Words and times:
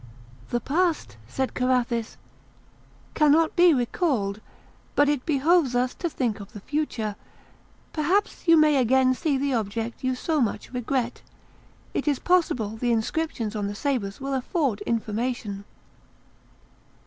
"The 0.49 0.59
past," 0.59 1.17
said 1.27 1.53
Carathis, 1.53 2.17
"cannot 3.13 3.55
be 3.55 3.71
recalled, 3.71 4.41
but 4.95 5.07
it 5.07 5.27
behoves 5.27 5.75
us 5.75 5.93
to 5.93 6.09
think 6.09 6.39
of 6.39 6.53
the 6.53 6.59
future; 6.59 7.15
perhaps 7.93 8.47
you 8.47 8.57
may 8.57 8.77
again 8.77 9.13
see 9.13 9.37
the 9.37 9.53
object 9.53 10.03
you 10.03 10.15
so 10.15 10.41
much 10.41 10.73
regret; 10.73 11.21
it 11.93 12.07
is 12.07 12.17
possible 12.17 12.69
the 12.77 12.91
inscriptions 12.91 13.55
on 13.55 13.67
the 13.67 13.75
sabres 13.75 14.19
will 14.19 14.33
afford 14.33 14.81
information. 14.87 15.65